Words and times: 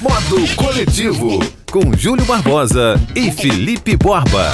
Modo 0.00 0.56
Coletivo, 0.56 1.38
com 1.70 1.96
Júlio 1.96 2.24
Barbosa 2.24 3.00
e 3.14 3.30
Felipe 3.30 3.96
Borba. 3.96 4.50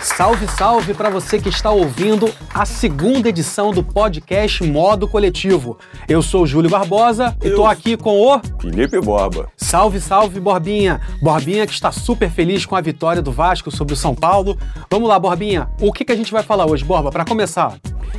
Salve, 0.00 0.46
salve 0.46 0.94
para 0.94 1.10
você 1.10 1.40
que 1.40 1.48
está 1.48 1.70
ouvindo 1.70 2.30
a 2.52 2.64
segunda 2.64 3.28
edição 3.28 3.72
do 3.72 3.82
podcast 3.82 4.62
Modo 4.62 5.08
Coletivo. 5.08 5.78
Eu 6.08 6.22
sou 6.22 6.44
o 6.44 6.46
Júlio 6.46 6.70
Barbosa 6.70 7.36
e 7.42 7.50
tô 7.50 7.66
aqui 7.66 7.96
com 7.96 8.20
o 8.20 8.40
Felipe 8.60 9.00
Borba. 9.00 9.48
Salve, 9.56 10.00
salve, 10.00 10.38
Borbinha. 10.38 11.00
Borbinha 11.20 11.66
que 11.66 11.72
está 11.72 11.90
super 11.90 12.30
feliz 12.30 12.64
com 12.64 12.76
a 12.76 12.80
vitória 12.80 13.20
do 13.20 13.32
Vasco 13.32 13.70
sobre 13.70 13.94
o 13.94 13.96
São 13.96 14.14
Paulo. 14.14 14.56
Vamos 14.90 15.08
lá, 15.08 15.18
Borbinha. 15.18 15.68
O 15.80 15.92
que, 15.92 16.04
que 16.04 16.12
a 16.12 16.16
gente 16.16 16.30
vai 16.30 16.42
falar 16.42 16.66
hoje, 16.66 16.84
Borba, 16.84 17.10
para 17.10 17.24
começar? 17.24 17.76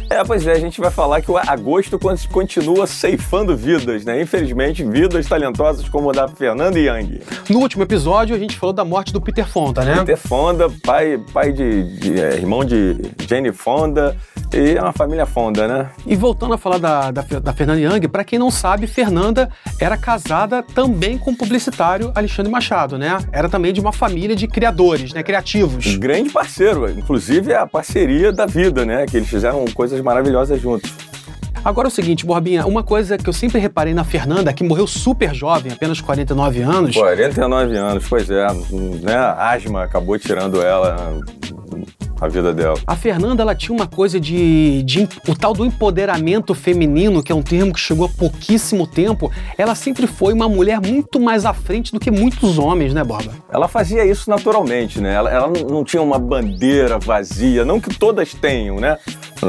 É, 0.10 0.24
pois 0.24 0.46
é, 0.46 0.52
a 0.52 0.60
gente 0.60 0.80
vai 0.80 0.92
falar 0.92 1.22
que 1.22 1.32
o 1.32 1.38
agosto 1.38 2.00
continua 2.32 2.86
ceifando 2.86 3.56
vidas, 3.56 4.06
né? 4.06 4.22
Infelizmente, 4.22 4.84
vidas 4.84 5.26
talentosas 5.28 5.90
como 5.90 6.10
a 6.12 6.14
da 6.14 6.28
Fernanda 6.28 6.78
Young. 6.80 7.22
No 7.50 7.60
último 7.60 7.84
episódio, 7.84 8.36
a 8.36 8.40
gente 8.40 8.58
falou 8.58 8.74
da 8.74 8.86
morte 8.86 9.12
do 9.12 9.20
Peter 9.20 9.48
Fonda, 9.48 9.84
né? 9.84 9.98
Peter 10.00 10.18
Fonda, 10.18 10.70
pai, 10.84 11.20
pai 11.34 11.52
de, 11.52 11.98
de 12.00 12.22
é, 12.22 12.36
irmão 12.36 12.64
de 12.64 12.98
Jane 13.28 13.52
Fonda 13.52 14.16
e 14.54 14.76
é 14.78 14.82
uma 14.82 14.94
família 14.94 15.26
Fonda, 15.26 15.68
né? 15.68 15.90
E 16.06 16.16
voltando 16.16 16.54
a 16.54 16.58
falar 16.58 16.78
da, 16.78 17.12
da, 17.12 17.22
da 17.22 17.54
Fernanda 17.54 17.80
Young, 17.80 18.08
para 18.08 18.24
quem 18.24 18.40
não 18.40 18.52
sabe, 18.52 18.88
Fernanda 18.88 19.50
era 19.80 19.98
casada 19.98 20.64
também 20.64 21.18
com 21.18 21.32
o 21.32 21.36
publicitário 21.36 22.12
Alexandre 22.16 22.52
Machado, 22.52 22.98
né? 22.98 23.18
Era 23.32 23.50
também 23.50 23.74
de 23.74 23.82
uma 23.82 23.92
família 23.92 24.36
de 24.36 24.48
criadores, 24.48 25.14
né? 25.14 25.24
Criativos. 25.24 25.86
Um 25.88 26.00
grande 26.00 26.30
parceiro, 26.30 26.90
inclusive 26.90 27.54
a 27.54 27.66
parceria 27.66 28.32
da 28.32 28.46
vida, 28.46 28.86
né? 28.86 29.06
Que 29.06 29.18
eles 29.18 29.30
fizeram 29.30 29.66
coisas 29.74 30.00
maravilhosas 30.02 30.62
juntos. 30.62 30.92
Agora 31.66 31.88
é 31.88 31.90
o 31.90 31.92
seguinte, 31.92 32.24
Borbinha, 32.28 32.64
uma 32.68 32.84
coisa 32.84 33.18
que 33.18 33.28
eu 33.28 33.34
sempre 33.34 33.60
reparei 33.60 33.92
na 33.92 34.04
Fernanda, 34.04 34.54
que 34.54 34.64
morreu 34.64 34.86
super 34.86 35.34
jovem, 35.34 35.72
apenas 35.72 36.00
49 36.00 36.62
anos. 36.62 36.96
49 36.96 37.76
anos, 37.76 38.08
pois 38.08 38.30
é. 38.30 38.46
Né? 39.02 39.16
A 39.16 39.50
asma 39.50 39.84
acabou 39.84 40.20
tirando 40.20 40.62
ela 40.62 41.20
a 42.20 42.28
vida 42.28 42.54
dela. 42.54 42.78
A 42.86 42.96
Fernanda, 42.96 43.42
ela 43.42 43.56
tinha 43.56 43.76
uma 43.76 43.88
coisa 43.88 44.20
de, 44.20 44.84
de, 44.84 45.08
o 45.28 45.36
tal 45.36 45.54
do 45.54 45.66
empoderamento 45.66 46.54
feminino, 46.54 47.22
que 47.22 47.32
é 47.32 47.36
um 47.36 47.42
termo 47.42 47.74
que 47.74 47.80
chegou 47.80 48.06
há 48.06 48.10
pouquíssimo 48.10 48.88
tempo. 48.88 49.32
Ela 49.58 49.76
sempre 49.76 50.08
foi 50.08 50.34
uma 50.34 50.48
mulher 50.48 50.80
muito 50.80 51.20
mais 51.20 51.46
à 51.46 51.54
frente 51.54 51.92
do 51.92 52.00
que 52.00 52.12
muitos 52.12 52.58
homens, 52.58 52.94
né, 52.94 53.04
Borba? 53.04 53.32
Ela 53.52 53.68
fazia 53.68 54.06
isso 54.06 54.30
naturalmente, 54.30 55.00
né? 55.02 55.14
Ela, 55.14 55.32
ela 55.32 55.48
não 55.70 55.84
tinha 55.84 56.02
uma 56.02 56.20
bandeira 56.20 56.98
vazia, 57.00 57.66
não 57.66 57.80
que 57.80 57.98
todas 57.98 58.34
tenham, 58.34 58.78
né? 58.78 58.98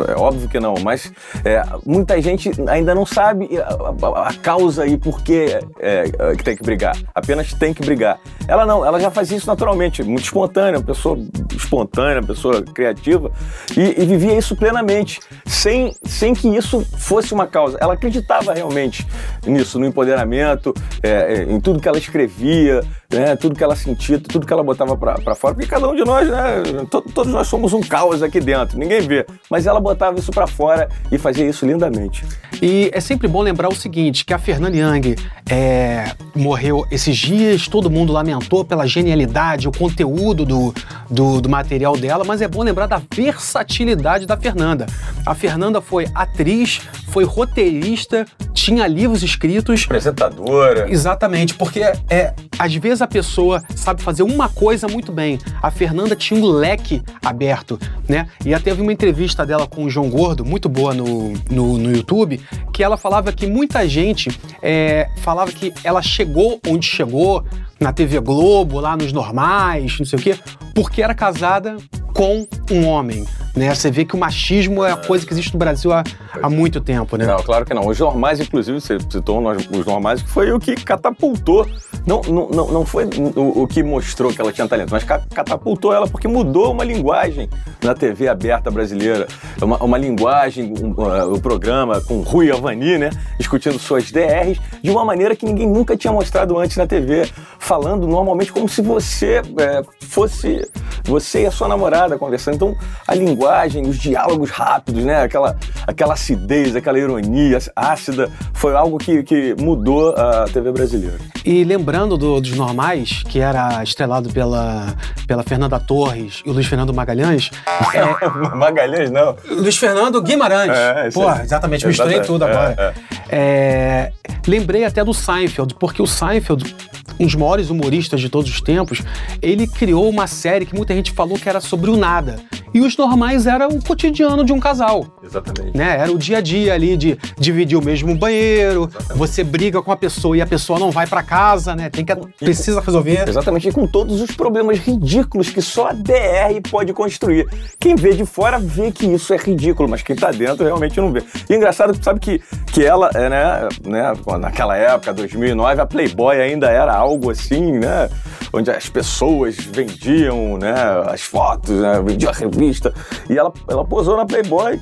É 0.08 0.18
óbvio 0.18 0.48
que 0.48 0.60
não, 0.60 0.74
mas 0.82 1.12
é, 1.44 1.62
muita 1.84 2.20
gente 2.20 2.50
ainda 2.68 2.94
não 2.94 3.06
sabe 3.06 3.48
a, 3.58 4.06
a, 4.06 4.28
a 4.28 4.34
causa 4.34 4.86
e 4.86 4.96
por 4.96 5.22
que, 5.22 5.58
é, 5.80 6.10
é, 6.18 6.36
que 6.36 6.44
tem 6.44 6.56
que 6.56 6.62
brigar. 6.62 6.96
Apenas 7.14 7.52
tem 7.54 7.72
que 7.72 7.82
brigar. 7.82 8.18
Ela 8.48 8.66
não, 8.66 8.84
ela 8.84 9.00
já 9.00 9.10
fazia 9.10 9.36
isso 9.36 9.46
naturalmente, 9.46 10.02
muito 10.02 10.24
espontânea, 10.24 10.78
uma 10.78 10.84
pessoa 10.84 11.18
espontânea, 11.54 12.20
uma 12.20 12.26
criativa, 12.62 13.30
e, 13.76 14.02
e, 14.02 14.06
vivia 14.06 14.36
isso 14.36 14.56
plenamente, 14.56 15.20
sem, 15.44 15.94
sem 16.04 16.34
que 16.34 16.48
isso 16.48 16.84
fosse 16.98 17.32
uma 17.32 17.46
causa. 17.46 17.78
Ela 17.80 17.94
acreditava 17.94 18.52
realmente 18.52 19.06
nisso, 19.46 19.78
no 19.78 19.86
empoderamento, 19.86 20.74
é, 21.02 21.10
é, 21.10 21.42
em 21.44 21.60
tudo 21.60 21.80
que 21.80 21.88
ela 21.88 21.98
escrevia, 21.98 22.82
né, 23.10 23.36
tudo 23.36 23.54
que 23.54 23.62
ela 23.62 23.76
sentia, 23.76 24.18
tudo 24.18 24.46
que 24.46 24.52
ela 24.52 24.62
botava 24.62 24.96
para 24.96 25.34
fora, 25.34 25.54
porque 25.54 25.68
cada 25.68 25.88
um 25.88 25.94
de 25.94 26.04
nós, 26.04 26.28
né, 26.28 26.62
todos 26.90 27.32
nós 27.32 27.46
somos 27.46 27.72
um 27.72 27.80
caos 27.80 28.22
aqui 28.22 28.40
dentro, 28.40 28.78
ninguém 28.78 29.00
vê, 29.00 29.26
mas 29.50 29.66
ela 29.66 29.80
botava 29.80 30.18
isso 30.18 30.30
para 30.30 30.46
fora 30.46 30.88
e 31.10 31.18
fazia 31.18 31.46
isso 31.46 31.66
lindamente. 31.66 32.24
E 32.60 32.90
é 32.92 33.00
sempre 33.00 33.28
bom 33.28 33.42
lembrar 33.42 33.68
o 33.68 33.74
seguinte, 33.74 34.24
que 34.24 34.32
a 34.32 34.38
Fernanda 34.38 34.76
Young 34.76 35.16
é, 35.48 36.12
morreu 36.34 36.86
esses 36.90 37.16
dias, 37.16 37.68
todo 37.68 37.90
mundo 37.90 38.12
lamentou 38.12 38.64
pela 38.64 38.86
genialidade, 38.86 39.68
o 39.68 39.72
conteúdo 39.72 40.44
do, 40.44 40.74
do, 41.10 41.40
do 41.40 41.48
material 41.48 41.96
dela, 41.96 42.24
mas 42.24 42.40
é 42.40 42.48
bom 42.48 42.62
lembrar 42.62 42.86
da 42.86 43.00
versatilidade 43.14 44.26
da 44.26 44.36
Fernanda. 44.36 44.86
A 45.24 45.34
Fernanda 45.34 45.80
foi 45.80 46.06
atriz, 46.14 46.80
foi 47.08 47.24
roteirista, 47.24 48.26
tinha 48.52 48.86
livros 48.86 49.22
escritos. 49.22 49.84
Apresentadora. 49.84 50.90
Exatamente, 50.90 51.54
porque 51.54 51.80
é, 52.10 52.34
às 52.58 52.74
vezes 52.74 52.95
a 53.00 53.06
pessoa 53.06 53.62
sabe 53.74 54.02
fazer 54.02 54.22
uma 54.22 54.48
coisa 54.48 54.88
muito 54.88 55.12
bem. 55.12 55.38
A 55.62 55.70
Fernanda 55.70 56.14
tinha 56.16 56.40
um 56.40 56.46
leque 56.46 57.02
aberto, 57.24 57.78
né? 58.08 58.28
E 58.44 58.54
até 58.54 58.74
vi 58.74 58.82
uma 58.82 58.92
entrevista 58.92 59.44
dela 59.44 59.66
com 59.66 59.84
o 59.84 59.90
João 59.90 60.08
Gordo, 60.10 60.44
muito 60.44 60.68
boa 60.68 60.94
no, 60.94 61.32
no, 61.50 61.78
no 61.78 61.94
YouTube, 61.94 62.40
que 62.72 62.82
ela 62.82 62.96
falava 62.96 63.32
que 63.32 63.46
muita 63.46 63.88
gente 63.88 64.30
é, 64.62 65.08
falava 65.22 65.52
que 65.52 65.72
ela 65.84 66.02
chegou 66.02 66.60
onde 66.66 66.86
chegou, 66.86 67.44
na 67.78 67.92
TV 67.92 68.20
Globo, 68.20 68.80
lá 68.80 68.96
nos 68.96 69.12
normais, 69.12 69.98
não 69.98 70.06
sei 70.06 70.18
o 70.18 70.22
quê, 70.22 70.38
porque 70.74 71.02
era 71.02 71.14
casada 71.14 71.76
com 72.14 72.46
um 72.70 72.86
homem. 72.86 73.26
Né? 73.56 73.74
Você 73.74 73.90
vê 73.90 74.04
que 74.04 74.14
o 74.14 74.18
machismo 74.18 74.84
é 74.84 74.92
a 74.92 74.96
coisa 74.96 75.26
que 75.26 75.32
existe 75.32 75.54
no 75.54 75.58
Brasil 75.58 75.90
há, 75.90 76.04
há 76.42 76.50
muito 76.50 76.78
tempo, 76.78 77.16
né? 77.16 77.24
Não, 77.24 77.42
claro 77.42 77.64
que 77.64 77.72
não. 77.72 77.86
Os 77.86 77.98
normais, 77.98 78.38
inclusive, 78.38 78.78
você 78.78 78.98
citou 79.00 79.42
os 79.48 79.86
normais, 79.86 80.20
que 80.20 80.28
foi 80.28 80.52
o 80.52 80.60
que 80.60 80.74
catapultou. 80.76 81.66
Não, 82.06 82.20
não, 82.20 82.48
não, 82.50 82.68
não 82.68 82.86
foi 82.86 83.06
o, 83.34 83.62
o 83.62 83.66
que 83.66 83.82
mostrou 83.82 84.30
que 84.30 84.40
ela 84.40 84.52
tinha 84.52 84.68
talento, 84.68 84.90
mas 84.90 85.04
catapultou 85.04 85.92
ela 85.92 86.06
porque 86.06 86.28
mudou 86.28 86.70
uma 86.70 86.84
linguagem 86.84 87.48
na 87.82 87.94
TV 87.94 88.28
aberta 88.28 88.70
brasileira. 88.70 89.26
Uma, 89.60 89.82
uma 89.82 89.96
linguagem, 89.96 90.74
um, 90.78 90.90
uh, 90.90 91.32
o 91.32 91.40
programa 91.40 92.00
com 92.02 92.20
Rui 92.20 92.52
Avani, 92.52 92.98
né? 92.98 93.10
Discutindo 93.38 93.78
suas 93.78 94.10
DRs 94.12 94.60
de 94.82 94.90
uma 94.90 95.04
maneira 95.04 95.34
que 95.34 95.46
ninguém 95.46 95.66
nunca 95.66 95.96
tinha 95.96 96.12
mostrado 96.12 96.58
antes 96.58 96.76
na 96.76 96.86
TV. 96.86 97.26
Falando 97.58 98.06
normalmente 98.06 98.52
como 98.52 98.68
se 98.68 98.82
você 98.82 99.40
é, 99.58 99.82
fosse 100.00 100.68
você 101.04 101.42
e 101.42 101.46
a 101.46 101.50
sua 101.50 101.68
namorada 101.68 102.18
conversando. 102.18 102.54
Então, 102.54 102.76
a 103.06 103.14
linguagem, 103.14 103.45
os 103.86 103.98
diálogos 103.98 104.50
rápidos, 104.50 105.04
né? 105.04 105.22
Aquela, 105.22 105.56
aquela 105.86 106.14
acidez, 106.14 106.74
aquela 106.76 106.98
ironia 106.98 107.58
ácida, 107.74 108.30
foi 108.54 108.74
algo 108.74 108.98
que, 108.98 109.22
que 109.22 109.54
mudou 109.60 110.14
a 110.16 110.44
TV 110.44 110.72
brasileira. 110.72 111.18
E 111.44 111.64
lembrando 111.64 112.16
do, 112.16 112.40
dos 112.40 112.52
normais, 112.52 113.22
que 113.28 113.40
era 113.40 113.82
estrelado 113.82 114.30
pela, 114.30 114.94
pela 115.26 115.42
Fernanda 115.42 115.78
Torres 115.78 116.42
e 116.44 116.50
o 116.50 116.52
Luiz 116.52 116.66
Fernando 116.66 116.92
Magalhães. 116.92 117.50
é... 117.94 118.28
Magalhães, 118.54 119.10
não. 119.10 119.36
Luiz 119.48 119.76
Fernando 119.76 120.20
Guimarães. 120.20 120.76
É, 120.76 121.10
Pô, 121.10 121.30
exatamente, 121.32 121.86
misturei 121.86 122.20
tudo 122.20 122.44
agora. 122.44 122.74
É, 122.78 122.92
é. 123.28 123.38
é, 123.38 124.12
lembrei 124.46 124.84
até 124.84 125.04
do 125.04 125.14
Seinfeld, 125.14 125.74
porque 125.74 126.02
o 126.02 126.06
Seinfeld 126.06 126.74
um 127.18 127.24
dos 127.24 127.34
maiores 127.34 127.70
humoristas 127.70 128.20
de 128.20 128.28
todos 128.28 128.50
os 128.50 128.60
tempos, 128.60 129.00
ele 129.40 129.66
criou 129.66 130.08
uma 130.08 130.26
série 130.26 130.66
que 130.66 130.74
muita 130.74 130.94
gente 130.94 131.12
falou 131.12 131.38
que 131.38 131.48
era 131.48 131.60
sobre 131.60 131.90
o 131.90 131.96
nada. 131.96 132.36
E 132.74 132.80
os 132.80 132.96
normais 132.96 133.46
era 133.46 133.68
o 133.68 133.82
cotidiano 133.82 134.44
de 134.44 134.52
um 134.52 134.60
casal. 134.60 135.06
Exatamente. 135.22 135.76
Né? 135.76 135.98
Era 135.98 136.12
o 136.12 136.18
dia 136.18 136.38
a 136.38 136.40
dia 136.40 136.74
ali 136.74 136.96
de 136.96 137.18
dividir 137.38 137.78
o 137.78 137.82
mesmo 137.82 138.14
banheiro, 138.14 138.88
Exatamente. 138.90 139.18
você 139.18 139.44
briga 139.44 139.82
com 139.82 139.92
a 139.92 139.96
pessoa 139.96 140.36
e 140.36 140.40
a 140.40 140.46
pessoa 140.46 140.78
não 140.78 140.90
vai 140.90 141.06
para 141.06 141.22
casa, 141.22 141.74
né? 141.74 141.88
Tem 141.90 142.04
que 142.04 142.14
precisa 142.38 142.80
resolver. 142.80 143.28
Exatamente, 143.28 143.68
e 143.68 143.72
com 143.72 143.86
todos 143.86 144.20
os 144.20 144.30
problemas 144.30 144.78
ridículos 144.78 145.50
que 145.50 145.62
só 145.62 145.88
a 145.88 145.92
DR 145.92 146.60
pode 146.70 146.92
construir. 146.92 147.48
Quem 147.78 147.94
vê 147.94 148.14
de 148.14 148.24
fora 148.24 148.58
vê 148.58 148.90
que 148.90 149.06
isso 149.06 149.32
é 149.32 149.36
ridículo, 149.36 149.88
mas 149.88 150.02
quem 150.02 150.16
tá 150.16 150.30
dentro 150.30 150.64
realmente 150.64 151.00
não 151.00 151.12
vê. 151.12 151.22
E 151.48 151.52
é 151.52 151.56
engraçado, 151.56 151.96
sabe 152.02 152.20
que, 152.20 152.40
que 152.72 152.84
ela, 152.84 153.10
é, 153.14 153.28
né, 153.28 153.68
né, 153.84 154.12
naquela 154.38 154.76
época, 154.76 155.12
2009, 155.12 155.80
a 155.80 155.86
Playboy 155.86 156.40
ainda 156.40 156.70
era 156.70 156.94
algo 156.94 157.30
assim, 157.30 157.72
né? 157.78 158.08
Onde 158.52 158.70
as 158.70 158.88
pessoas 158.88 159.56
vendiam 159.56 160.56
né, 160.56 160.74
as 161.08 161.22
fotos, 161.22 161.74
né, 161.80 162.00
vendiam 162.04 162.30
a 162.30 162.34
revista. 162.56 162.92
E 163.28 163.38
ela, 163.38 163.52
ela 163.68 163.84
posou 163.84 164.16
na 164.16 164.24
Playboy, 164.24 164.80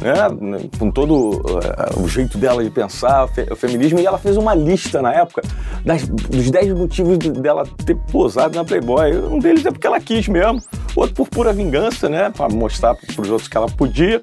né, 0.00 0.68
com 0.78 0.90
todo 0.90 1.40
uh, 1.40 2.02
o 2.02 2.08
jeito 2.08 2.38
dela 2.38 2.62
de 2.62 2.70
pensar, 2.70 3.26
o 3.50 3.56
feminismo. 3.56 3.98
E 3.98 4.06
ela 4.06 4.18
fez 4.18 4.36
uma 4.36 4.54
lista 4.54 5.00
na 5.00 5.12
época 5.12 5.42
das, 5.84 6.06
dos 6.06 6.50
10 6.50 6.74
motivos 6.74 7.18
dela 7.18 7.64
ter 7.84 7.96
posado 8.10 8.56
na 8.56 8.64
Playboy. 8.64 9.16
Um 9.16 9.38
deles 9.38 9.64
é 9.66 9.70
porque 9.70 9.86
ela 9.86 10.00
quis 10.00 10.28
mesmo, 10.28 10.62
outro 10.94 11.14
por 11.14 11.28
pura 11.28 11.52
vingança, 11.52 12.08
né? 12.08 12.30
Para 12.30 12.52
mostrar 12.54 12.94
para 12.94 13.22
os 13.22 13.30
outros 13.30 13.48
que 13.48 13.56
ela 13.56 13.68
podia. 13.68 14.22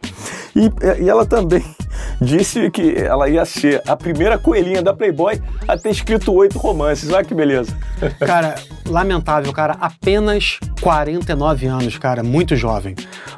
E, 0.56 0.69
e 1.03 1.09
ela 1.09 1.25
também 1.25 1.63
disse 2.21 2.69
que 2.69 2.95
ela 2.98 3.30
ia 3.30 3.45
ser 3.45 3.81
a 3.88 3.95
primeira 3.95 4.38
coelhinha 4.38 4.81
da 4.81 4.94
Playboy 4.94 5.42
a 5.68 5.77
ter 5.77 5.89
escrito 5.89 6.33
oito 6.33 6.57
romances. 6.57 7.12
Olha 7.12 7.24
que 7.24 7.33
beleza. 7.33 7.75
Cara, 8.19 8.56
lamentável, 8.91 9.51
cara. 9.53 9.77
Apenas 9.79 10.59
49 10.81 11.67
anos, 11.67 11.97
cara. 11.97 12.21
Muito 12.21 12.55
jovem. 12.55 12.95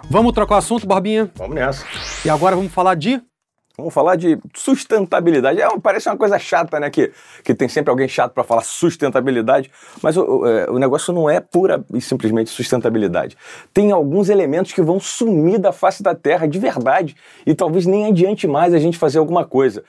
Vamos 0.09 0.33
trocar 0.33 0.55
o 0.55 0.57
assunto, 0.57 0.85
Borbinha? 0.88 1.31
Vamos 1.35 1.55
nessa. 1.55 1.85
E 2.25 2.29
agora 2.29 2.55
vamos 2.55 2.71
falar 2.71 2.95
de 2.95 3.21
Vamos 3.75 3.91
falar 3.91 4.15
de 4.15 4.38
sustentabilidade. 4.53 5.59
É, 5.59 5.67
parece 5.79 6.07
uma 6.07 6.15
coisa 6.15 6.38
chata, 6.38 6.79
né? 6.79 6.91
Que, 6.91 7.11
que 7.44 7.55
tem 7.55 7.67
sempre 7.67 7.89
alguém 7.89 8.07
chato 8.07 8.31
para 8.31 8.44
falar 8.44 8.61
sustentabilidade, 8.61 9.71
mas 10.00 10.15
o, 10.15 10.45
é, 10.45 10.69
o, 10.69 10.77
negócio 10.77 11.11
não 11.11 11.27
é 11.27 11.39
pura 11.39 11.83
e 11.91 12.00
simplesmente 12.00 12.51
sustentabilidade. 12.51 13.35
Tem 13.73 13.91
alguns 13.91 14.29
elementos 14.29 14.71
que 14.71 14.81
vão 14.81 15.00
sumir 15.00 15.57
da 15.57 15.71
face 15.71 16.03
da 16.03 16.13
Terra 16.13 16.47
de 16.47 16.59
verdade 16.59 17.15
e 17.47 17.55
talvez 17.55 17.88
nem 17.88 18.05
adiante 18.05 18.47
mais 18.47 18.75
a 18.75 18.79
gente 18.79 18.95
fazer 18.95 19.17
alguma 19.17 19.44
coisa. 19.44 19.83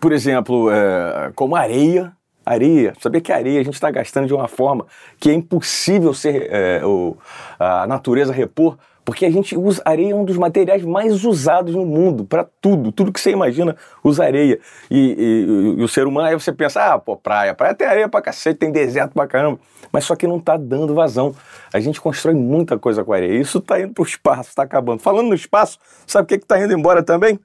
Por 0.00 0.10
exemplo, 0.10 0.68
é, 0.68 1.30
como 1.36 1.54
areia. 1.54 2.12
Areia, 2.44 2.94
sabia 3.00 3.20
que 3.20 3.32
areia 3.32 3.60
a 3.60 3.64
gente 3.64 3.74
está 3.74 3.90
gastando 3.90 4.26
de 4.26 4.34
uma 4.34 4.48
forma 4.48 4.86
que 5.18 5.30
é 5.30 5.34
impossível 5.34 6.14
ser 6.14 6.48
é, 6.50 6.84
o, 6.84 7.16
a 7.58 7.86
natureza 7.86 8.32
repor 8.32 8.78
porque 9.10 9.26
a 9.26 9.30
gente 9.30 9.56
usa 9.56 9.82
areia 9.84 10.12
é 10.12 10.14
um 10.14 10.24
dos 10.24 10.36
materiais 10.36 10.84
mais 10.84 11.24
usados 11.24 11.74
no 11.74 11.84
mundo, 11.84 12.24
para 12.24 12.46
tudo, 12.60 12.92
tudo 12.92 13.12
que 13.12 13.20
você 13.20 13.32
imagina 13.32 13.74
usa 14.04 14.22
areia. 14.22 14.60
E, 14.88 14.96
e, 14.96 15.80
e, 15.80 15.82
o 15.82 15.88
ser 15.88 16.06
humano, 16.06 16.28
aí 16.28 16.34
você 16.34 16.52
pensa, 16.52 16.94
ah, 16.94 16.96
pô, 16.96 17.16
praia, 17.16 17.52
praia 17.52 17.74
tem 17.74 17.88
areia 17.88 18.08
pra 18.08 18.22
cacete, 18.22 18.60
tem 18.60 18.70
deserto 18.70 19.12
pra 19.12 19.26
caramba. 19.26 19.58
Mas 19.90 20.04
só 20.04 20.14
que 20.14 20.28
não 20.28 20.38
tá 20.38 20.56
dando 20.56 20.94
vazão. 20.94 21.34
A 21.72 21.80
gente 21.80 22.00
constrói 22.00 22.34
muita 22.34 22.78
coisa 22.78 23.02
com 23.02 23.12
areia. 23.12 23.40
Isso 23.40 23.60
tá 23.60 23.80
indo 23.80 23.92
pro 23.92 24.04
espaço, 24.04 24.54
tá 24.54 24.62
acabando. 24.62 25.00
Falando 25.00 25.28
no 25.28 25.34
espaço, 25.34 25.78
sabe 26.06 26.24
o 26.24 26.28
que, 26.28 26.38
que 26.38 26.46
tá 26.46 26.60
indo 26.60 26.72
embora 26.72 27.02
também? 27.02 27.38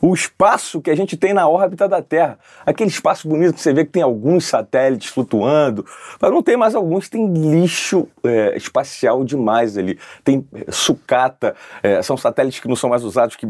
O 0.00 0.14
espaço 0.14 0.80
que 0.80 0.90
a 0.90 0.96
gente 0.96 1.16
tem 1.16 1.34
na 1.34 1.48
órbita 1.48 1.88
da 1.88 2.00
Terra. 2.00 2.38
Aquele 2.64 2.88
espaço 2.90 3.28
bonito 3.28 3.54
que 3.54 3.60
você 3.60 3.72
vê 3.72 3.84
que 3.84 3.90
tem 3.90 4.02
alguns 4.02 4.46
satélites 4.46 5.10
flutuando, 5.10 5.84
mas 6.20 6.30
não 6.30 6.42
tem 6.42 6.56
mais 6.56 6.74
alguns, 6.74 7.08
tem 7.08 7.32
lixo 7.32 8.08
é, 8.24 8.56
espacial 8.56 9.24
demais 9.24 9.76
ali. 9.76 9.98
Tem 10.24 10.46
sucata, 10.70 11.01
é, 11.82 12.02
são 12.02 12.16
satélites 12.16 12.60
que 12.60 12.68
não 12.68 12.76
são 12.76 12.90
mais 12.90 13.04
usados, 13.04 13.36
que 13.36 13.46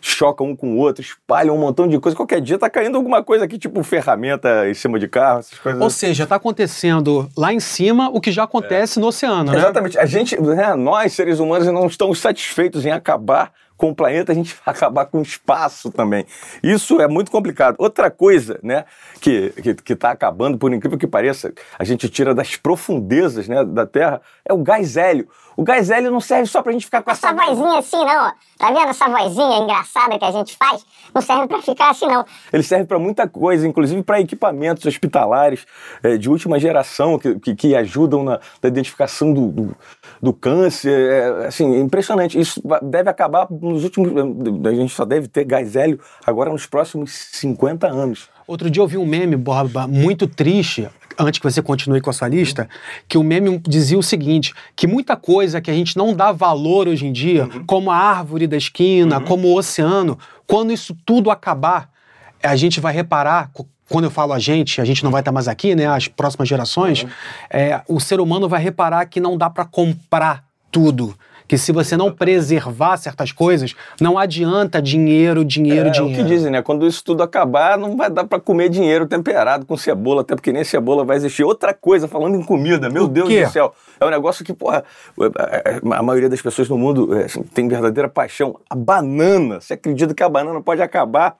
chocam 0.00 0.48
um 0.48 0.56
com 0.56 0.74
o 0.74 0.76
outro, 0.78 1.02
espalham 1.02 1.54
um 1.54 1.58
montão 1.58 1.86
de 1.86 1.98
coisa. 1.98 2.16
Qualquer 2.16 2.40
dia 2.40 2.58
tá 2.58 2.70
caindo 2.70 2.96
alguma 2.96 3.22
coisa 3.22 3.44
aqui, 3.44 3.58
tipo 3.58 3.82
ferramenta 3.82 4.68
em 4.68 4.74
cima 4.74 4.98
de 4.98 5.08
carro, 5.08 5.40
essas 5.40 5.58
coisas. 5.58 5.80
Ou 5.80 5.90
seja, 5.90 6.26
tá 6.26 6.36
acontecendo 6.36 7.28
lá 7.36 7.52
em 7.52 7.60
cima 7.60 8.08
o 8.10 8.20
que 8.20 8.32
já 8.32 8.44
acontece 8.44 8.98
é. 8.98 9.00
no 9.00 9.08
oceano, 9.08 9.52
né? 9.52 9.58
Exatamente. 9.58 9.98
A 9.98 10.06
gente, 10.06 10.40
né, 10.40 10.74
nós, 10.74 11.12
seres 11.12 11.38
humanos, 11.38 11.66
não 11.68 11.86
estamos 11.86 12.18
satisfeitos 12.18 12.84
em 12.84 12.90
acabar 12.90 13.52
com 13.76 13.90
o 13.90 13.94
planeta, 13.94 14.32
a 14.32 14.34
gente 14.34 14.56
vai 14.64 14.74
acabar 14.74 15.06
com 15.06 15.18
o 15.18 15.22
espaço 15.22 15.90
também. 15.90 16.24
Isso 16.62 17.00
é 17.00 17.08
muito 17.08 17.30
complicado. 17.30 17.76
Outra 17.78 18.10
coisa, 18.10 18.58
né, 18.62 18.84
que 19.20 19.52
está 19.56 19.62
que, 19.62 19.74
que 19.74 19.96
tá 19.96 20.10
acabando, 20.10 20.58
por 20.58 20.72
incrível 20.72 20.98
que 20.98 21.06
pareça, 21.06 21.52
a 21.78 21.84
gente 21.84 22.08
tira 22.08 22.34
das 22.34 22.56
profundezas 22.56 23.48
né, 23.48 23.64
da 23.64 23.86
Terra, 23.86 24.20
é 24.44 24.52
o 24.52 24.58
gás 24.58 24.96
hélio. 24.96 25.28
O 25.56 25.62
gás 25.62 25.90
hélio 25.90 26.10
não 26.10 26.20
serve 26.20 26.46
só 26.46 26.60
pra 26.60 26.70
gente 26.70 26.84
ficar 26.84 27.02
com 27.02 27.10
essa, 27.10 27.28
essa 27.28 27.34
vozinha 27.34 27.78
assim, 27.78 27.96
não. 27.96 28.32
Tá 28.58 28.68
vendo 28.68 28.88
essa 28.88 29.08
vozinha 29.08 29.58
engraçada 29.58 30.18
que 30.18 30.24
a 30.24 30.30
gente 30.30 30.54
faz? 30.54 30.84
Não 31.14 31.22
serve 31.22 31.46
pra 31.48 31.62
ficar 31.62 31.90
assim, 31.90 32.06
não. 32.06 32.26
Ele 32.52 32.62
serve 32.62 32.84
para 32.84 32.98
muita 32.98 33.26
coisa, 33.26 33.66
inclusive 33.66 34.02
para 34.02 34.20
equipamentos 34.20 34.84
hospitalares 34.84 35.66
é, 36.02 36.18
de 36.18 36.28
última 36.28 36.58
geração 36.60 37.18
que, 37.18 37.38
que, 37.40 37.54
que 37.54 37.74
ajudam 37.74 38.22
na, 38.22 38.40
na 38.62 38.68
identificação 38.68 39.32
do, 39.32 39.48
do, 39.48 39.76
do 40.20 40.32
câncer. 40.32 41.10
É, 41.10 41.46
assim, 41.46 41.74
é 41.74 41.80
impressionante. 41.80 42.38
Isso 42.38 42.62
deve 42.82 43.08
acabar 43.08 43.46
nos 43.72 43.84
últimos. 43.84 44.12
A 44.66 44.74
gente 44.74 44.92
só 44.92 45.04
deve 45.04 45.28
ter 45.28 45.44
gás 45.44 45.76
hélio 45.76 46.00
agora 46.24 46.50
nos 46.50 46.66
próximos 46.66 47.12
50 47.32 47.86
anos. 47.86 48.28
Outro 48.46 48.70
dia 48.70 48.82
eu 48.82 48.86
vi 48.86 48.96
um 48.96 49.06
meme, 49.06 49.36
Borba, 49.36 49.88
muito 49.88 50.26
triste, 50.28 50.88
antes 51.18 51.40
que 51.40 51.50
você 51.50 51.60
continue 51.60 52.00
com 52.00 52.10
a 52.10 52.12
sua 52.12 52.28
lista, 52.28 52.68
que 53.08 53.18
o 53.18 53.24
meme 53.24 53.58
dizia 53.66 53.98
o 53.98 54.02
seguinte: 54.02 54.54
que 54.74 54.86
muita 54.86 55.16
coisa 55.16 55.60
que 55.60 55.70
a 55.70 55.74
gente 55.74 55.96
não 55.96 56.14
dá 56.14 56.30
valor 56.30 56.86
hoje 56.86 57.06
em 57.06 57.12
dia, 57.12 57.44
uhum. 57.44 57.64
como 57.66 57.90
a 57.90 57.96
árvore 57.96 58.46
da 58.46 58.56
esquina, 58.56 59.18
uhum. 59.18 59.24
como 59.24 59.48
o 59.48 59.56
oceano, 59.56 60.18
quando 60.46 60.72
isso 60.72 60.96
tudo 61.04 61.30
acabar, 61.30 61.90
a 62.42 62.54
gente 62.54 62.80
vai 62.80 62.92
reparar. 62.92 63.50
Quando 63.88 64.04
eu 64.04 64.10
falo 64.10 64.32
a 64.32 64.38
gente, 64.40 64.80
a 64.80 64.84
gente 64.84 65.04
não 65.04 65.12
vai 65.12 65.20
estar 65.20 65.30
mais 65.30 65.46
aqui, 65.46 65.76
né? 65.76 65.86
As 65.86 66.08
próximas 66.08 66.48
gerações, 66.48 67.04
uhum. 67.04 67.08
é, 67.50 67.82
o 67.88 68.00
ser 68.00 68.20
humano 68.20 68.48
vai 68.48 68.60
reparar 68.60 69.06
que 69.06 69.20
não 69.20 69.38
dá 69.38 69.48
para 69.48 69.64
comprar 69.64 70.44
tudo 70.72 71.16
que 71.48 71.56
se 71.56 71.72
você 71.72 71.96
não 71.96 72.12
preservar 72.12 72.96
certas 72.96 73.32
coisas, 73.32 73.74
não 74.00 74.18
adianta 74.18 74.82
dinheiro, 74.82 75.44
dinheiro, 75.44 75.88
é, 75.88 75.90
dinheiro. 75.90 76.18
É 76.18 76.22
o 76.22 76.24
que 76.24 76.28
dizem, 76.28 76.50
né? 76.50 76.62
Quando 76.62 76.86
isso 76.86 77.02
tudo 77.04 77.22
acabar, 77.22 77.78
não 77.78 77.96
vai 77.96 78.10
dar 78.10 78.24
para 78.24 78.40
comer 78.40 78.68
dinheiro 78.68 79.06
temperado 79.06 79.64
com 79.64 79.76
cebola, 79.76 80.22
até 80.22 80.34
porque 80.34 80.52
nem 80.52 80.64
cebola 80.64 81.04
vai 81.04 81.16
existir. 81.16 81.44
Outra 81.44 81.72
coisa, 81.72 82.08
falando 82.08 82.36
em 82.36 82.42
comida, 82.42 82.90
meu 82.90 83.04
o 83.04 83.08
Deus 83.08 83.28
quê? 83.28 83.44
do 83.44 83.50
céu. 83.50 83.74
É 84.00 84.04
um 84.04 84.10
negócio 84.10 84.44
que, 84.44 84.52
porra, 84.52 84.84
a 85.92 86.02
maioria 86.02 86.28
das 86.28 86.42
pessoas 86.42 86.68
no 86.68 86.76
mundo 86.76 87.16
é, 87.16 87.24
assim, 87.24 87.42
tem 87.42 87.68
verdadeira 87.68 88.08
paixão. 88.08 88.58
A 88.68 88.74
banana. 88.74 89.60
Você 89.60 89.74
acredita 89.74 90.14
que 90.14 90.22
a 90.22 90.28
banana 90.28 90.60
pode 90.60 90.82
acabar? 90.82 91.36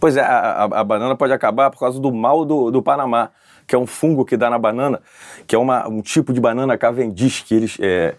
Pois 0.00 0.16
é, 0.16 0.22
a, 0.22 0.64
a, 0.64 0.80
a 0.80 0.84
banana 0.84 1.14
pode 1.16 1.32
acabar 1.32 1.70
por 1.70 1.78
causa 1.78 2.00
do 2.00 2.12
mal 2.12 2.44
do, 2.44 2.70
do 2.70 2.82
Panamá 2.82 3.30
que 3.68 3.74
é 3.74 3.78
um 3.78 3.86
fungo 3.86 4.24
que 4.24 4.34
dá 4.34 4.48
na 4.48 4.58
banana, 4.58 5.02
que 5.46 5.54
é 5.54 5.58
uma, 5.58 5.86
um 5.86 6.00
tipo 6.00 6.32
de 6.32 6.40
banana 6.40 6.78
Cavendish 6.78 7.42
que 7.42 7.54
eles 7.54 7.76
é, 7.78 8.14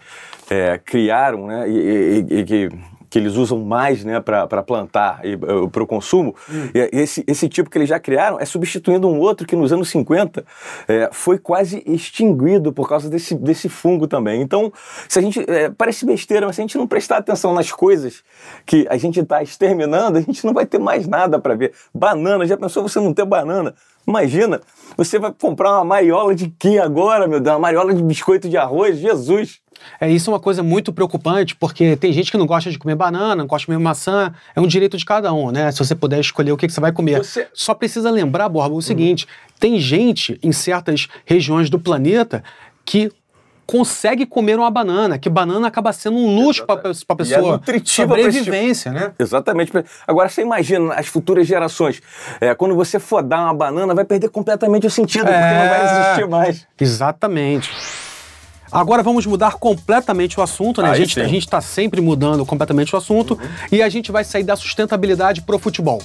é, 0.49 0.77
criaram, 0.77 1.47
né, 1.47 1.69
e, 1.69 2.25
e, 2.29 2.39
e 2.39 2.43
que 2.43 2.69
que 3.09 3.17
eles 3.17 3.35
usam 3.35 3.59
mais 3.59 4.03
né, 4.05 4.19
para 4.19 4.63
plantar 4.63 5.21
e 5.23 5.33
uh, 5.35 5.69
para 5.69 5.83
o 5.83 5.87
consumo, 5.87 6.35
hum. 6.49 6.69
e 6.73 6.89
esse, 6.99 7.23
esse 7.25 7.49
tipo 7.49 7.69
que 7.69 7.77
eles 7.77 7.89
já 7.89 7.99
criaram 7.99 8.39
é 8.39 8.45
substituindo 8.45 9.07
um 9.07 9.19
outro 9.19 9.47
que 9.47 9.55
nos 9.55 9.73
anos 9.73 9.89
50 9.89 10.45
é, 10.87 11.09
foi 11.11 11.39
quase 11.39 11.81
extinguido 11.85 12.71
por 12.71 12.87
causa 12.87 13.09
desse, 13.09 13.33
desse 13.33 13.67
fungo 13.67 14.07
também. 14.07 14.41
Então, 14.41 14.71
se 15.07 15.17
a 15.17 15.21
gente. 15.21 15.39
É, 15.49 15.69
parece 15.69 16.05
besteira, 16.05 16.45
mas 16.45 16.55
se 16.55 16.61
a 16.61 16.63
gente 16.63 16.77
não 16.77 16.85
prestar 16.85 17.17
atenção 17.17 17.53
nas 17.53 17.71
coisas 17.71 18.23
que 18.65 18.85
a 18.89 18.97
gente 18.97 19.19
está 19.19 19.41
exterminando, 19.41 20.17
a 20.17 20.21
gente 20.21 20.45
não 20.45 20.53
vai 20.53 20.65
ter 20.65 20.77
mais 20.77 21.07
nada 21.07 21.39
para 21.39 21.55
ver. 21.55 21.73
Banana, 21.93 22.45
já 22.45 22.57
pensou 22.57 22.83
você 22.83 22.99
não 22.99 23.13
ter 23.13 23.25
banana? 23.25 23.73
Imagina, 24.07 24.61
você 24.97 25.17
vai 25.19 25.31
comprar 25.31 25.71
uma 25.77 25.85
mariola 25.85 26.35
de 26.35 26.49
quê 26.49 26.79
agora, 26.79 27.27
meu 27.27 27.39
Deus? 27.39 27.53
Uma 27.53 27.59
mariola 27.59 27.93
de 27.93 28.03
biscoito 28.03 28.49
de 28.49 28.57
arroz? 28.57 28.97
Jesus! 28.97 29.61
É 29.99 30.09
isso 30.09 30.29
é 30.29 30.33
uma 30.33 30.39
coisa 30.39 30.63
muito 30.63 30.91
preocupante, 30.91 31.55
porque 31.55 31.95
tem 31.95 32.11
gente 32.11 32.31
que 32.31 32.37
não 32.37 32.45
gosta 32.45 32.69
de 32.69 32.77
comer 32.77 32.95
banana, 32.95 33.35
não 33.35 33.47
gosta 33.47 33.61
de 33.61 33.65
comer 33.67 33.79
maçã, 33.79 34.33
é 34.55 34.59
um 34.59 34.67
direito 34.67 34.97
de 34.97 35.05
cada 35.05 35.33
um, 35.33 35.51
né? 35.51 35.71
Se 35.71 35.79
você 35.79 35.95
puder 35.95 36.19
escolher 36.19 36.51
o 36.51 36.57
que, 36.57 36.67
que 36.67 36.73
você 36.73 36.81
vai 36.81 36.91
comer. 36.91 37.19
Você... 37.19 37.47
Só 37.53 37.73
precisa 37.73 38.09
lembrar, 38.09 38.49
Borba, 38.49 38.75
o 38.75 38.81
seguinte: 38.81 39.25
uhum. 39.25 39.53
tem 39.59 39.79
gente 39.79 40.39
em 40.41 40.51
certas 40.51 41.07
regiões 41.25 41.69
do 41.69 41.79
planeta 41.79 42.43
que 42.85 43.11
consegue 43.69 44.25
comer 44.25 44.57
uma 44.57 44.71
banana, 44.71 45.19
que 45.19 45.29
banana 45.29 45.67
acaba 45.67 45.93
sendo 45.93 46.17
um 46.17 46.43
luxo 46.43 46.65
para 46.65 46.73
a 46.73 47.15
pessoa. 47.15 47.23
E 47.23 47.33
é 47.33 47.51
nutritiva 47.51 48.15
sobrevivência, 48.15 48.91
né? 48.91 49.11
Exatamente. 49.19 49.71
Agora 50.07 50.27
você 50.27 50.41
imagina 50.41 50.95
as 50.95 51.05
futuras 51.05 51.45
gerações, 51.45 52.01
é, 52.41 52.55
quando 52.55 52.73
você 52.73 52.97
for 52.97 53.21
dar 53.21 53.43
uma 53.43 53.53
banana, 53.53 53.93
vai 53.93 54.05
perder 54.05 54.29
completamente 54.29 54.87
o 54.87 54.89
sentido, 54.89 55.27
é... 55.27 55.31
porque 55.31 55.53
não 55.53 55.69
vai 55.69 55.85
existir 55.85 56.27
mais. 56.27 56.67
Exatamente. 56.79 57.69
Agora 58.71 59.01
vamos 59.01 59.25
mudar 59.25 59.55
completamente 59.55 60.39
o 60.39 60.43
assunto, 60.43 60.81
né? 60.81 60.89
a 60.89 60.95
gente 60.95 61.19
a 61.19 61.37
está 61.37 61.61
sempre 61.61 62.01
mudando 62.01 62.45
completamente 62.45 62.93
o 62.93 62.97
assunto 62.97 63.33
uhum. 63.33 63.49
e 63.71 63.81
a 63.81 63.89
gente 63.89 64.11
vai 64.11 64.23
sair 64.23 64.43
da 64.43 64.55
sustentabilidade 64.55 65.41
pro 65.41 65.57
futebol. 65.57 66.01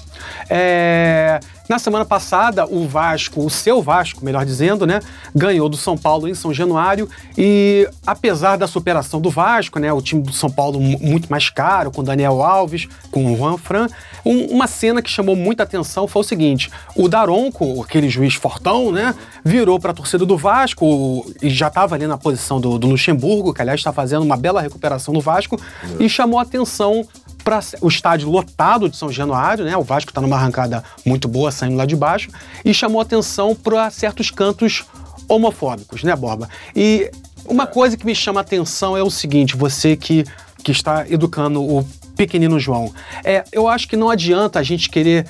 É... 0.48 1.40
Na 1.66 1.78
semana 1.78 2.04
passada, 2.04 2.66
o 2.66 2.86
Vasco, 2.86 3.42
o 3.42 3.48
seu 3.48 3.80
Vasco, 3.80 4.22
melhor 4.22 4.44
dizendo, 4.44 4.86
né, 4.86 5.00
ganhou 5.34 5.66
do 5.66 5.78
São 5.78 5.96
Paulo 5.96 6.28
em 6.28 6.34
São 6.34 6.52
Januário 6.52 7.08
e 7.38 7.88
apesar 8.06 8.56
da 8.56 8.66
superação 8.66 9.18
do 9.18 9.30
Vasco, 9.30 9.78
né, 9.78 9.90
o 9.90 10.02
time 10.02 10.22
do 10.22 10.32
São 10.32 10.50
Paulo 10.50 10.78
muito 10.78 11.30
mais 11.30 11.48
caro, 11.48 11.90
com 11.90 12.04
Daniel 12.04 12.42
Alves, 12.42 12.86
com 13.10 13.32
o 13.32 13.36
Juan 13.36 13.56
Fran, 13.56 13.86
um, 14.26 14.44
uma 14.46 14.66
cena 14.66 15.00
que 15.00 15.10
chamou 15.10 15.34
muita 15.34 15.62
atenção 15.62 16.06
foi 16.06 16.20
o 16.20 16.24
seguinte: 16.24 16.70
o 16.94 17.08
Daronco, 17.08 17.82
aquele 17.82 18.10
juiz 18.10 18.34
fortão, 18.34 18.92
né, 18.92 19.14
virou 19.42 19.80
para 19.80 19.92
a 19.92 19.94
torcida 19.94 20.26
do 20.26 20.36
Vasco 20.36 21.24
e 21.40 21.48
já 21.48 21.68
estava 21.68 21.94
ali 21.94 22.06
na 22.06 22.18
posição 22.18 22.53
do, 22.60 22.78
do 22.78 22.88
Luxemburgo, 22.88 23.52
que 23.52 23.60
aliás 23.60 23.80
está 23.80 23.92
fazendo 23.92 24.22
uma 24.22 24.36
bela 24.36 24.60
recuperação 24.60 25.12
no 25.12 25.20
Vasco, 25.20 25.60
e 25.98 26.08
chamou 26.08 26.38
atenção 26.38 27.06
para 27.44 27.60
o 27.82 27.88
estádio 27.88 28.30
lotado 28.30 28.88
de 28.88 28.96
São 28.96 29.12
Januário, 29.12 29.64
né? 29.64 29.76
O 29.76 29.82
Vasco 29.82 30.10
está 30.10 30.20
numa 30.20 30.36
arrancada 30.36 30.82
muito 31.04 31.28
boa, 31.28 31.52
saindo 31.52 31.76
lá 31.76 31.84
de 31.84 31.94
baixo, 31.94 32.30
e 32.64 32.72
chamou 32.72 33.00
atenção 33.00 33.54
para 33.54 33.90
certos 33.90 34.30
cantos 34.30 34.84
homofóbicos, 35.28 36.02
né, 36.02 36.16
Borba? 36.16 36.48
E 36.74 37.10
uma 37.46 37.66
coisa 37.66 37.96
que 37.96 38.06
me 38.06 38.14
chama 38.14 38.40
atenção 38.40 38.96
é 38.96 39.02
o 39.02 39.10
seguinte: 39.10 39.56
você 39.56 39.94
que, 39.94 40.24
que 40.62 40.72
está 40.72 41.06
educando 41.08 41.62
o 41.62 41.86
pequenino 42.16 42.58
João, 42.58 42.92
é, 43.22 43.44
eu 43.52 43.68
acho 43.68 43.86
que 43.88 43.96
não 43.96 44.08
adianta 44.08 44.58
a 44.58 44.62
gente 44.62 44.88
querer 44.88 45.26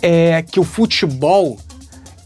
é, 0.00 0.42
que 0.42 0.60
o 0.60 0.64
futebol 0.64 1.58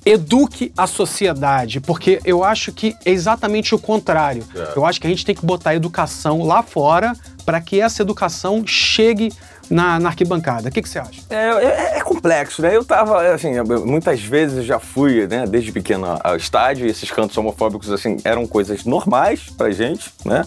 eduque 0.05 0.73
a 0.77 0.87
sociedade, 0.87 1.81
porque 1.81 2.21
eu 2.25 2.43
acho 2.43 2.73
que 2.73 2.97
é 3.05 3.11
exatamente 3.11 3.75
o 3.75 3.79
contrário. 3.79 4.45
É. 4.55 4.73
Eu 4.77 4.85
acho 4.85 5.01
que 5.01 5.07
a 5.07 5.11
gente 5.11 5.25
tem 5.25 5.35
que 5.35 5.45
botar 5.45 5.71
a 5.71 5.75
educação 5.75 6.43
lá 6.43 6.63
fora 6.63 7.15
para 7.45 7.61
que 7.61 7.81
essa 7.81 8.03
educação 8.03 8.67
chegue 8.67 9.33
na, 9.71 9.99
na 9.99 10.09
arquibancada. 10.11 10.69
O 10.69 10.73
que, 10.73 10.83
que 10.83 10.89
você 10.89 10.99
acha? 10.99 11.21
É, 11.31 11.49
é, 11.49 11.99
é, 11.99 12.01
complexo, 12.01 12.63
né? 12.63 12.77
Eu 12.77 12.85
tava, 12.85 13.23
assim, 13.33 13.53
muitas 13.85 14.21
vezes 14.21 14.65
já 14.65 14.79
fui, 14.79 15.27
né, 15.27 15.47
desde 15.47 15.73
pequeno 15.73 16.19
ao 16.23 16.37
estádio, 16.37 16.87
e 16.87 16.91
esses 16.91 17.11
cantos 17.11 17.37
homofóbicos, 17.37 17.91
assim, 17.91 18.17
eram 18.25 18.47
coisas 18.47 18.85
normais 18.85 19.51
pra 19.57 19.71
gente, 19.71 20.13
né? 20.25 20.45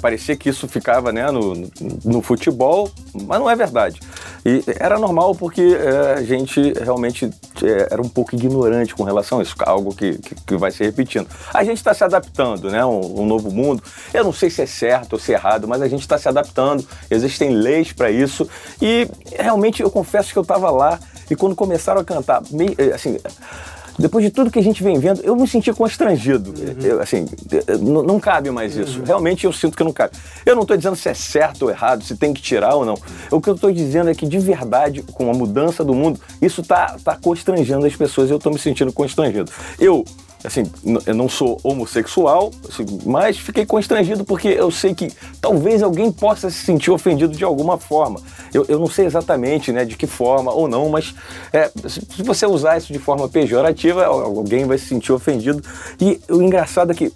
parecia 0.00 0.34
que 0.34 0.48
isso 0.48 0.66
ficava 0.66 1.12
né, 1.12 1.30
no, 1.30 1.70
no 2.04 2.22
futebol, 2.22 2.90
mas 3.12 3.38
não 3.38 3.50
é 3.50 3.54
verdade. 3.54 4.00
E 4.44 4.62
era 4.78 4.98
normal 4.98 5.34
porque 5.34 5.62
é, 5.62 6.14
a 6.18 6.22
gente 6.22 6.74
realmente 6.74 7.30
é, 7.62 7.88
era 7.90 8.02
um 8.02 8.08
pouco 8.08 8.34
ignorante 8.34 8.94
com 8.94 9.02
relação 9.02 9.40
a 9.40 9.42
isso, 9.42 9.54
algo 9.60 9.94
que, 9.94 10.18
que, 10.18 10.34
que 10.34 10.56
vai 10.56 10.70
se 10.70 10.84
repetindo. 10.84 11.26
A 11.52 11.64
gente 11.64 11.78
está 11.78 11.94
se 11.94 12.04
adaptando, 12.04 12.70
né? 12.70 12.84
Um, 12.84 13.22
um, 13.22 13.26
novo 13.26 13.50
mundo. 13.50 13.82
Eu 14.12 14.22
não 14.22 14.32
sei 14.32 14.50
se 14.50 14.60
é 14.60 14.66
certo 14.66 15.14
ou 15.14 15.18
se 15.18 15.32
é 15.32 15.36
errado, 15.36 15.66
mas 15.66 15.80
a 15.80 15.88
gente 15.88 16.02
está 16.02 16.18
se 16.18 16.28
adaptando. 16.28 16.86
Existem 17.10 17.50
leis 17.50 17.92
para 17.92 18.10
isso. 18.10 18.48
E 18.82 19.08
realmente 19.32 19.82
eu 19.82 19.90
confesso 19.90 20.32
que 20.32 20.38
eu 20.38 20.42
estava 20.42 20.70
lá 20.70 20.98
e 21.30 21.34
quando 21.34 21.56
começaram 21.56 22.02
a 22.02 22.04
cantar, 22.04 22.42
assim 22.94 23.18
depois 23.98 24.24
de 24.24 24.30
tudo 24.30 24.50
que 24.50 24.58
a 24.58 24.62
gente 24.62 24.82
vem 24.82 24.98
vendo, 24.98 25.20
eu 25.22 25.36
me 25.36 25.46
senti 25.46 25.72
constrangido. 25.72 26.50
Uhum. 26.50 26.86
Eu, 26.86 27.00
assim, 27.00 27.26
não, 27.80 28.02
não, 28.02 28.20
cabe 28.20 28.50
mais 28.50 28.76
isso. 28.76 28.98
Uhum. 28.98 29.04
Realmente 29.04 29.44
eu 29.44 29.52
sinto 29.52 29.76
que 29.76 29.84
não 29.84 29.92
cabe. 29.92 30.16
Eu 30.44 30.54
não 30.54 30.62
estou 30.62 30.76
dizendo 30.76 30.96
se 30.96 31.08
é 31.08 31.14
certo 31.14 31.62
ou 31.62 31.70
errado, 31.70 32.02
se 32.02 32.16
tem 32.16 32.34
que 32.34 32.42
tirar 32.42 32.74
ou 32.74 32.84
não. 32.84 32.94
O 33.30 33.40
que 33.40 33.48
eu 33.48 33.54
estou 33.54 33.72
dizendo 33.72 34.10
é 34.10 34.14
que, 34.14 34.26
de 34.26 34.38
verdade, 34.38 35.02
com 35.02 35.30
a 35.30 35.34
mudança 35.34 35.84
do 35.84 35.94
mundo, 35.94 36.20
isso 36.42 36.60
está 36.60 36.96
tá 37.04 37.16
constrangendo 37.16 37.86
as 37.86 37.94
pessoas. 37.94 38.30
Eu 38.30 38.36
estou 38.36 38.52
me 38.52 38.58
sentindo 38.58 38.92
constrangido. 38.92 39.50
Eu 39.78 40.04
assim, 40.44 40.64
eu 41.06 41.14
não 41.14 41.28
sou 41.28 41.58
homossexual, 41.62 42.52
assim, 42.68 42.84
mas 43.06 43.38
fiquei 43.38 43.64
constrangido 43.64 44.24
porque 44.24 44.48
eu 44.48 44.70
sei 44.70 44.94
que 44.94 45.10
talvez 45.40 45.82
alguém 45.82 46.12
possa 46.12 46.50
se 46.50 46.58
sentir 46.58 46.90
ofendido 46.90 47.34
de 47.34 47.44
alguma 47.44 47.78
forma. 47.78 48.20
Eu, 48.52 48.64
eu 48.68 48.78
não 48.78 48.86
sei 48.86 49.06
exatamente 49.06 49.72
né, 49.72 49.84
de 49.84 49.96
que 49.96 50.06
forma 50.06 50.52
ou 50.52 50.68
não, 50.68 50.88
mas 50.88 51.14
é, 51.52 51.70
se 51.88 52.22
você 52.22 52.46
usar 52.46 52.76
isso 52.76 52.92
de 52.92 52.98
forma 52.98 53.28
pejorativa, 53.28 54.04
alguém 54.04 54.64
vai 54.64 54.78
se 54.78 54.86
sentir 54.86 55.12
ofendido. 55.12 55.62
E 56.00 56.20
o 56.28 56.40
engraçado 56.40 56.92
é 56.92 56.94
que 56.94 57.06
eh, 57.06 57.12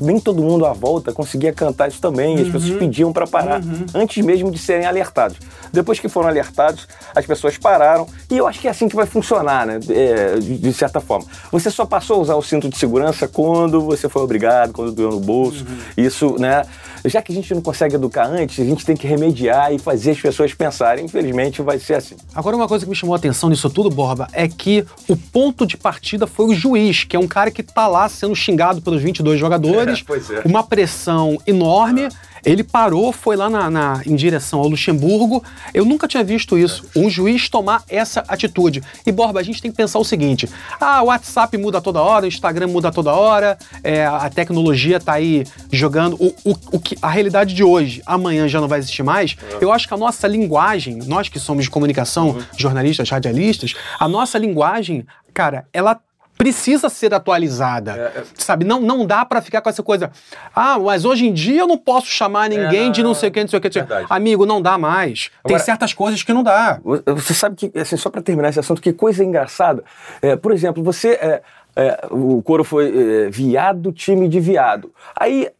nem 0.00 0.20
todo 0.20 0.42
mundo 0.42 0.66
à 0.66 0.72
volta 0.72 1.12
conseguia 1.12 1.52
cantar 1.52 1.88
isso 1.88 2.00
também, 2.00 2.34
uhum. 2.34 2.38
e 2.38 2.42
as 2.42 2.48
pessoas 2.48 2.70
uhum. 2.70 2.78
pediam 2.78 3.12
para 3.12 3.26
parar 3.26 3.62
uhum. 3.62 3.86
antes 3.94 4.22
mesmo 4.22 4.50
de 4.50 4.58
serem 4.58 4.84
alertados. 4.84 5.38
Depois 5.72 5.98
que 5.98 6.08
foram 6.08 6.28
alertados, 6.28 6.86
as 7.14 7.24
pessoas 7.24 7.56
pararam, 7.56 8.06
e 8.30 8.36
eu 8.36 8.46
acho 8.46 8.60
que 8.60 8.68
é 8.68 8.70
assim 8.70 8.88
que 8.88 8.96
vai 8.96 9.06
funcionar, 9.06 9.66
né, 9.66 9.80
é, 9.88 10.38
de, 10.38 10.58
de 10.58 10.72
certa 10.72 11.00
forma. 11.00 11.26
Você 11.50 11.70
só 11.70 11.86
passou 11.86 12.16
a 12.16 12.20
usar 12.20 12.34
o 12.34 12.42
cinto 12.42 12.63
cinto 12.64 12.74
de 12.74 12.78
segurança 12.78 13.28
quando 13.28 13.80
você 13.80 14.08
foi 14.08 14.22
obrigado, 14.22 14.72
quando 14.72 14.92
doeu 14.92 15.10
no 15.10 15.20
bolso. 15.20 15.64
Uhum. 15.64 16.04
Isso, 16.04 16.36
né? 16.38 16.64
Já 17.04 17.20
que 17.20 17.30
a 17.30 17.34
gente 17.34 17.52
não 17.54 17.60
consegue 17.60 17.94
educar 17.94 18.26
antes, 18.26 18.58
a 18.58 18.64
gente 18.64 18.84
tem 18.84 18.96
que 18.96 19.06
remediar 19.06 19.72
e 19.72 19.78
fazer 19.78 20.12
as 20.12 20.20
pessoas 20.20 20.54
pensarem. 20.54 21.04
Infelizmente, 21.04 21.60
vai 21.60 21.78
ser 21.78 21.94
assim. 21.94 22.16
Agora, 22.34 22.56
uma 22.56 22.66
coisa 22.66 22.84
que 22.84 22.90
me 22.90 22.96
chamou 22.96 23.14
a 23.14 23.18
atenção 23.18 23.50
nisso 23.50 23.68
tudo, 23.68 23.90
Borba, 23.90 24.28
é 24.32 24.48
que 24.48 24.84
o 25.06 25.16
ponto 25.16 25.66
de 25.66 25.76
partida 25.76 26.26
foi 26.26 26.46
o 26.46 26.54
juiz, 26.54 27.04
que 27.04 27.14
é 27.14 27.18
um 27.18 27.28
cara 27.28 27.50
que 27.50 27.62
tá 27.62 27.86
lá 27.86 28.08
sendo 28.08 28.34
xingado 28.34 28.80
pelos 28.80 29.02
22 29.02 29.38
jogadores. 29.38 30.02
É, 30.14 30.34
é. 30.34 30.42
Uma 30.44 30.62
pressão 30.62 31.38
enorme. 31.46 32.06
Ah 32.06 32.33
ele 32.44 32.62
parou, 32.62 33.12
foi 33.12 33.36
lá 33.36 33.48
na, 33.48 33.70
na, 33.70 34.02
em 34.06 34.14
direção 34.14 34.60
ao 34.60 34.68
Luxemburgo. 34.68 35.42
Eu 35.72 35.84
nunca 35.84 36.06
tinha 36.06 36.22
visto 36.22 36.58
isso. 36.58 36.84
Um 36.94 37.08
juiz 37.08 37.48
tomar 37.48 37.82
essa 37.88 38.24
atitude. 38.28 38.82
E, 39.06 39.12
Borba, 39.12 39.40
a 39.40 39.42
gente 39.42 39.60
tem 39.60 39.70
que 39.70 39.76
pensar 39.76 39.98
o 39.98 40.04
seguinte: 40.04 40.48
ah, 40.80 41.02
o 41.02 41.06
WhatsApp 41.06 41.56
muda 41.56 41.80
toda 41.80 42.02
hora, 42.02 42.24
o 42.24 42.28
Instagram 42.28 42.68
muda 42.68 42.92
toda 42.92 43.12
hora, 43.12 43.58
é, 43.82 44.04
a 44.04 44.28
tecnologia 44.28 45.00
tá 45.00 45.14
aí 45.14 45.44
jogando. 45.72 46.16
O, 46.20 46.34
o, 46.44 46.56
o, 46.72 46.80
que, 46.80 46.96
a 47.00 47.08
realidade 47.08 47.54
de 47.54 47.64
hoje, 47.64 48.02
amanhã 48.06 48.46
já 48.48 48.60
não 48.60 48.68
vai 48.68 48.78
existir 48.78 49.02
mais. 49.02 49.36
Eu 49.60 49.72
acho 49.72 49.88
que 49.88 49.94
a 49.94 49.96
nossa 49.98 50.26
linguagem, 50.28 50.98
nós 51.06 51.28
que 51.28 51.38
somos 51.38 51.64
de 51.64 51.70
comunicação, 51.70 52.30
uhum. 52.30 52.42
jornalistas, 52.56 53.08
radialistas, 53.10 53.74
a 53.98 54.08
nossa 54.08 54.38
linguagem, 54.38 55.06
cara, 55.32 55.66
ela 55.72 55.98
precisa 56.44 56.90
ser 56.90 57.14
atualizada. 57.14 57.92
É, 57.92 58.20
é... 58.20 58.24
Sabe? 58.34 58.64
Não, 58.64 58.80
não 58.80 59.06
dá 59.06 59.24
para 59.24 59.40
ficar 59.40 59.62
com 59.62 59.70
essa 59.70 59.82
coisa. 59.82 60.10
Ah, 60.54 60.78
mas 60.78 61.04
hoje 61.04 61.26
em 61.26 61.32
dia 61.32 61.60
eu 61.60 61.66
não 61.66 61.78
posso 61.78 62.06
chamar 62.06 62.50
ninguém 62.50 62.88
é, 62.88 62.90
de 62.90 63.02
não 63.02 63.14
sei 63.14 63.30
o 63.30 63.32
que, 63.32 63.40
não 63.40 63.48
sei 63.48 63.58
o 63.58 63.62
que. 63.62 63.70
Verdade. 63.70 64.06
Amigo, 64.10 64.44
não 64.44 64.60
dá 64.60 64.76
mais. 64.76 65.30
Agora, 65.42 65.56
Tem 65.56 65.64
certas 65.64 65.94
coisas 65.94 66.22
que 66.22 66.32
não 66.32 66.42
dá. 66.42 66.80
Você 67.06 67.32
sabe 67.32 67.56
que, 67.56 67.78
assim, 67.78 67.96
só 67.96 68.10
para 68.10 68.20
terminar 68.20 68.50
esse 68.50 68.60
assunto, 68.60 68.82
que 68.82 68.92
coisa 68.92 69.24
engraçada. 69.24 69.82
É, 70.20 70.36
por 70.36 70.52
exemplo, 70.52 70.82
você. 70.82 71.12
É, 71.12 71.42
é, 71.76 72.06
o 72.10 72.40
coro 72.40 72.62
foi 72.62 72.86
é, 72.86 73.30
viado, 73.30 73.90
time 73.90 74.28
de 74.28 74.38
viado. 74.38 74.92
Aí 75.16 75.46
é, 75.46 75.52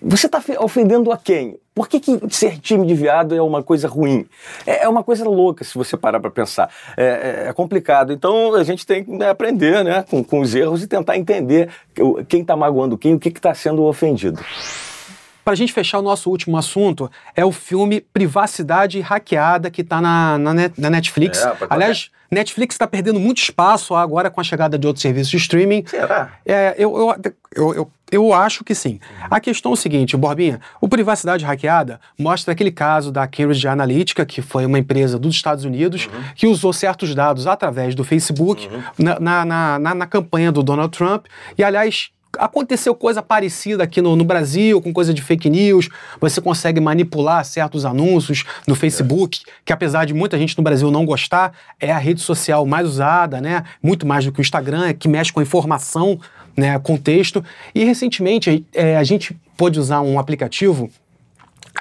você 0.00 0.26
está 0.26 0.42
ofendendo 0.60 1.12
a 1.12 1.16
quem? 1.16 1.58
Por 1.74 1.88
que, 1.88 2.00
que, 2.00 2.18
ser 2.30 2.58
time 2.58 2.86
de 2.86 2.94
viado 2.94 3.34
é 3.34 3.42
uma 3.42 3.62
coisa 3.62 3.86
ruim? 3.86 4.26
É, 4.66 4.84
é 4.84 4.88
uma 4.88 5.04
coisa 5.04 5.28
louca 5.28 5.62
se 5.62 5.74
você 5.74 5.94
parar 5.94 6.18
para 6.18 6.30
pensar. 6.30 6.70
É, 6.96 7.04
é, 7.04 7.48
é, 7.48 7.52
complicado. 7.52 8.14
Então 8.14 8.54
a 8.54 8.64
gente 8.64 8.86
tem 8.86 9.04
que 9.04 9.10
né, 9.10 9.28
aprender 9.28 9.84
né, 9.84 10.02
com, 10.08 10.24
com, 10.24 10.40
os 10.40 10.54
erros 10.54 10.82
e 10.82 10.86
tentar 10.86 11.18
entender 11.18 11.68
quem 12.28 12.40
está 12.40 12.56
magoando 12.56 12.96
quem, 12.96 13.14
o 13.14 13.18
que 13.18 13.28
está 13.28 13.52
sendo 13.52 13.84
ofendido. 13.84 14.42
Para 15.46 15.52
a 15.52 15.56
gente 15.56 15.72
fechar 15.72 16.00
o 16.00 16.02
nosso 16.02 16.28
último 16.28 16.56
assunto, 16.56 17.08
é 17.32 17.44
o 17.44 17.52
filme 17.52 18.00
Privacidade 18.00 18.98
Hackeada, 18.98 19.70
que 19.70 19.82
está 19.82 20.00
na, 20.00 20.36
na, 20.36 20.52
na, 20.76 20.90
Netflix. 20.90 21.40
É, 21.40 21.56
Aliás, 21.70 22.10
Netflix 22.28 22.74
está 22.74 22.84
perdendo 22.84 23.20
muito 23.20 23.38
espaço 23.38 23.94
agora 23.94 24.28
com 24.28 24.40
a 24.40 24.44
chegada 24.44 24.76
de 24.76 24.88
outros 24.88 25.02
serviços 25.02 25.30
de 25.30 25.36
streaming. 25.36 25.84
Será? 25.86 26.32
É, 26.44 26.74
eu, 26.76 26.98
eu, 26.98 27.32
eu, 27.54 27.74
eu, 27.74 27.90
eu 28.10 28.34
acho 28.34 28.64
que 28.64 28.74
sim. 28.74 28.94
Uhum. 28.94 29.26
A 29.30 29.38
questão 29.38 29.70
é 29.70 29.74
o 29.74 29.76
seguinte, 29.76 30.16
Borbinha, 30.16 30.60
o 30.80 30.88
Privacidade 30.88 31.44
Hackeada 31.44 32.00
mostra 32.18 32.50
aquele 32.50 32.72
caso 32.72 33.12
da 33.12 33.24
Cambridge 33.28 33.68
Analytica, 33.68 34.26
que 34.26 34.42
foi 34.42 34.66
uma 34.66 34.80
empresa 34.80 35.16
dos 35.16 35.36
Estados 35.36 35.64
Unidos, 35.64 36.06
uhum. 36.06 36.24
que 36.34 36.48
usou 36.48 36.72
certos 36.72 37.14
dados 37.14 37.46
através 37.46 37.94
do 37.94 38.02
Facebook 38.02 38.66
uhum. 38.66 38.82
na, 38.98 39.44
na, 39.44 39.78
na, 39.78 39.94
na 39.94 40.06
campanha 40.06 40.50
do 40.50 40.60
Donald 40.60 40.90
Trump. 40.90 41.26
E, 41.56 41.62
aliás, 41.62 42.10
aconteceu 42.38 42.94
coisa 42.94 43.22
parecida 43.22 43.84
aqui 43.84 44.00
no, 44.00 44.16
no, 44.16 44.24
Brasil, 44.24 44.80
com 44.80 44.92
coisa 44.92 45.12
de 45.12 45.22
fake 45.22 45.48
news. 45.48 45.88
Você 46.20 46.40
consegue 46.40 46.80
manipular 46.80 47.44
certos 47.44 47.84
anúncios 47.84 48.44
no 48.66 48.74
Facebook, 48.74 49.42
é. 49.46 49.50
que 49.64 49.72
apesar 49.72 50.04
de 50.04 50.14
muita 50.14 50.38
gente 50.38 50.56
no 50.56 50.64
Brasil 50.64 50.90
não 50.90 51.04
gostar, 51.04 51.52
é 51.80 51.92
a 51.92 51.98
rede 51.98 52.20
social 52.20 52.64
mais 52.66 52.86
usada, 52.86 53.40
né? 53.40 53.64
Muito 53.82 54.06
mais 54.06 54.24
do 54.24 54.32
que 54.32 54.40
o 54.40 54.42
Instagram, 54.42 54.86
é 54.86 54.94
que 54.94 55.08
mexe 55.08 55.32
com 55.32 55.40
informação, 55.42 56.18
né? 56.56 56.78
Contexto. 56.78 57.44
E 57.74 57.84
recentemente 57.84 58.64
é, 58.74 58.96
a 58.96 59.04
gente 59.04 59.36
pôde 59.56 59.78
usar 59.78 60.00
um 60.00 60.18
aplicativo 60.18 60.90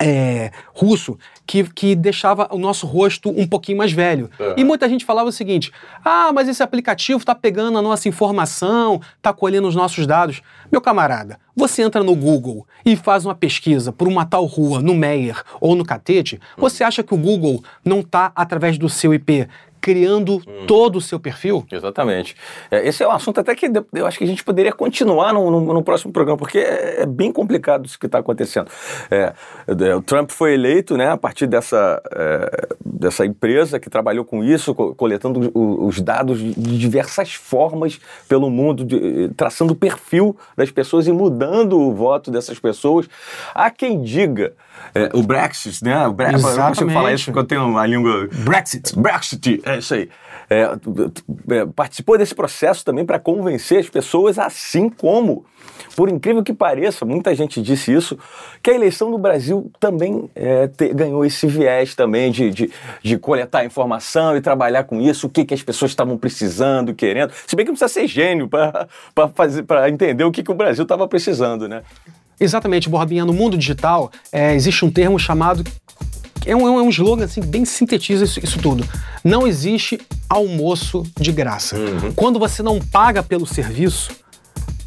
é, 0.02 0.52
russo 0.74 1.18
que, 1.46 1.64
que 1.64 1.96
deixava 1.96 2.48
o 2.52 2.58
nosso 2.58 2.86
rosto 2.88 3.30
um 3.30 3.48
pouquinho 3.48 3.78
mais 3.78 3.92
velho. 3.92 4.30
E 4.58 4.64
muita 4.64 4.90
gente 4.90 5.06
falava 5.06 5.30
o 5.30 5.32
seguinte: 5.32 5.72
ah, 6.04 6.32
mas 6.34 6.48
esse 6.48 6.64
aplicativo 6.64 7.20
está 7.20 7.36
pegando 7.36 7.78
a 7.78 7.82
nossa 7.82 8.08
informação, 8.08 9.02
está 9.18 9.32
colhendo 9.34 9.68
os 9.68 9.76
nossos 9.76 10.06
dados. 10.08 10.42
Meu 10.72 10.82
camarada, 10.82 11.40
você 11.56 11.84
entra 11.84 12.04
no 12.04 12.16
Google 12.16 12.68
e 12.86 12.96
faz 12.96 13.26
uma 13.26 13.36
pesquisa 13.36 13.92
por 13.92 14.08
uma 14.08 14.26
tal 14.26 14.46
rua 14.46 14.82
no 14.82 14.94
Meyer 14.94 15.42
ou 15.62 15.76
no 15.76 15.86
Catete, 15.86 16.40
você 16.58 16.84
acha 16.84 17.04
que 17.04 17.14
o 17.14 17.18
Google 17.18 17.64
não 17.84 18.00
está, 18.00 18.32
através 18.36 18.78
do 18.78 18.90
seu 18.90 19.14
IP, 19.14 19.48
criando 19.86 20.38
hum. 20.38 20.66
todo 20.66 20.96
o 20.96 21.02
seu 21.02 21.20
perfil? 21.20 21.64
Exatamente. 21.72 22.36
É, 22.72 22.88
esse 22.88 23.04
é 23.04 23.08
um 23.08 23.12
assunto 23.12 23.40
até 23.40 23.54
que 23.54 23.72
eu 23.94 24.08
acho 24.08 24.18
que 24.18 24.24
a 24.24 24.28
gente 24.28 24.44
poderia 24.44 24.72
continuar 24.72 25.32
no, 25.32 25.52
no, 25.52 25.74
no 25.76 25.84
próximo 25.84 26.12
programa, 26.12 26.40
porque 26.40 26.58
é, 26.58 27.04
é 27.04 27.06
bem 27.06 27.32
complicado 27.32 27.86
isso 27.86 28.00
que 28.00 28.08
está 28.08 28.18
acontecendo. 28.18 28.68
É, 29.12 29.32
é, 29.68 29.96
o 29.96 30.02
Trump 30.02 30.32
foi 30.32 30.56
eleito 30.56 30.98
né, 30.98 31.12
a 31.12 31.18
partir 31.18 31.46
dessa, 31.46 32.02
é, 32.12 32.68
dessa 32.84 33.28
empresa 33.28 33.80
que 33.80 33.88
trabalhou 33.88 34.26
com 34.26 34.44
isso, 34.44 34.74
coletando 34.74 35.52
os 35.54 36.02
dados 36.02 36.40
de 36.40 36.80
diversas 36.80 37.36
formas 37.36 38.00
pelo 38.28 38.50
mundo, 38.50 38.84
de, 38.84 39.30
traçando 39.38 39.74
o 39.74 39.76
perfil 39.76 40.36
das 40.58 40.72
pessoas 40.72 41.06
e 41.06 41.12
mudando 41.12 41.80
o 41.80 41.94
voto 41.94 42.32
dessas 42.32 42.58
pessoas. 42.58 43.08
Há 43.54 43.70
quem 43.70 44.02
diga 44.02 44.54
o 45.14 45.22
Brexit, 45.22 45.84
né? 45.84 46.08
O 46.08 46.14
Bre 46.14 46.34
Exatamente. 46.34 46.52
Eu 46.52 46.58
não 46.58 46.70
consigo 46.70 46.90
falar 46.92 47.14
isso 47.14 47.26
porque 47.26 47.40
eu 47.40 47.44
tenho 47.44 47.78
a 47.78 47.86
língua. 47.86 48.28
Brexit. 48.32 48.98
Brexit, 48.98 49.62
é 49.64 49.75
isso 49.78 49.94
aí. 49.94 50.10
É, 50.50 50.62
é, 50.62 51.66
participou 51.76 52.18
desse 52.18 52.36
processo 52.36 52.86
também 52.86 53.06
para 53.06 53.18
convencer 53.18 53.80
as 53.80 53.90
pessoas, 53.90 54.38
assim 54.38 54.90
como, 54.90 55.44
por 55.96 56.08
incrível 56.08 56.44
que 56.44 56.54
pareça, 56.54 57.04
muita 57.04 57.34
gente 57.34 57.62
disse 57.62 57.92
isso, 57.92 58.18
que 58.62 58.70
a 58.70 58.76
eleição 58.76 59.10
no 59.10 59.18
Brasil 59.18 59.72
também 59.80 60.30
é, 60.36 60.68
te, 60.68 60.94
ganhou 60.94 61.26
esse 61.26 61.48
viés 61.48 61.96
também 61.96 62.32
de, 62.32 62.52
de, 62.52 62.72
de, 63.02 63.18
coletar 63.18 63.66
informação 63.66 64.38
e 64.38 64.42
trabalhar 64.42 64.84
com 64.84 65.02
isso, 65.02 65.28
o 65.28 65.30
que, 65.30 65.46
que 65.46 65.54
as 65.54 65.64
pessoas 65.64 65.92
estavam 65.92 66.18
precisando, 66.18 66.94
querendo. 66.94 67.32
Se 67.48 67.56
bem 67.56 67.66
que 67.66 67.72
não 67.72 67.78
precisa 67.78 68.02
ser 68.02 68.08
gênio 68.08 68.48
para 68.48 69.90
entender 69.90 70.24
o 70.24 70.32
que, 70.32 70.44
que 70.44 70.52
o 70.52 70.56
Brasil 70.56 70.84
estava 70.84 71.08
precisando, 71.08 71.68
né? 71.68 71.82
Exatamente, 72.40 72.90
Borbinha. 72.90 73.26
No 73.26 73.34
mundo 73.34 73.58
digital, 73.58 74.12
é, 74.32 74.54
existe 74.54 74.84
um 74.84 74.92
termo 74.92 75.18
chamado. 75.18 75.64
É 76.46 76.56
um, 76.56 76.68
é 76.68 76.82
um 76.82 76.90
slogan 76.90 77.26
assim, 77.26 77.42
bem 77.42 77.66
sintetiza 77.66 78.24
isso, 78.24 78.40
isso 78.40 78.60
tudo. 78.60 78.88
Não 79.24 79.48
existe 79.48 80.00
almoço 80.30 81.04
de 81.20 81.32
graça. 81.32 81.78
Uhum. 81.78 82.12
Quando 82.14 82.38
você 82.38 82.62
não 82.62 82.80
paga 82.80 83.24
pelo 83.24 83.46
serviço, 83.46 84.12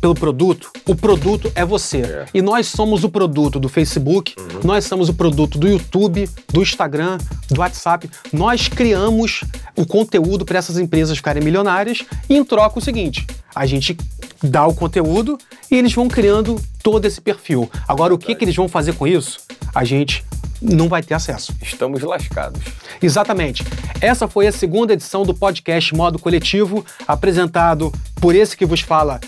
pelo 0.01 0.15
produto, 0.15 0.71
o 0.87 0.95
produto 0.95 1.51
é 1.55 1.65
você. 1.65 1.99
É. 1.99 2.27
E 2.33 2.41
nós 2.41 2.69
somos 2.69 3.03
o 3.03 3.09
produto 3.09 3.59
do 3.59 3.69
Facebook, 3.69 4.35
uhum. 4.39 4.61
nós 4.65 4.85
somos 4.85 5.09
o 5.09 5.15
produto 5.15 5.59
do 5.59 5.69
YouTube, 5.69 6.29
do 6.53 6.63
Instagram, 6.63 7.19
do 7.51 7.61
WhatsApp. 7.61 8.09
Nós 8.33 8.69
criamos 8.69 9.43
o 9.77 9.85
conteúdo 9.85 10.45
para 10.45 10.59
essas 10.59 10.79
empresas 10.79 11.17
ficarem 11.17 11.43
milionárias 11.43 12.05
e 12.29 12.37
em 12.37 12.45
troca 12.45 12.79
o 12.79 12.83
seguinte: 12.83 13.27
a 13.55 13.67
gente 13.67 13.97
dá 14.43 14.67
o 14.67 14.75
conteúdo 14.75 15.37
e 15.71 15.75
eles 15.75 15.93
vão 15.93 16.09
criando 16.09 16.61
todo 16.83 17.05
esse 17.05 17.21
perfil. 17.21 17.71
Agora, 17.87 18.15
o 18.15 18.19
que, 18.19 18.35
que 18.35 18.45
eles 18.45 18.55
vão 18.55 18.69
fazer 18.69 18.95
com 18.95 19.07
isso? 19.07 19.41
A 19.75 19.85
gente 19.85 20.25
não 20.61 20.89
vai 20.89 21.03
ter 21.03 21.15
acesso. 21.15 21.55
Estamos 21.63 22.03
lascados. 22.03 22.63
Exatamente. 23.03 23.65
Essa 24.01 24.29
foi 24.29 24.47
a 24.47 24.53
segunda 24.53 24.93
edição 24.93 25.23
do 25.23 25.35
podcast 25.35 25.95
Modo 25.95 26.19
Coletivo, 26.19 26.85
apresentado 27.07 27.93
por 28.21 28.35
esse 28.35 28.57
que 28.57 28.67
vos 28.67 28.81
fala, 28.81 29.21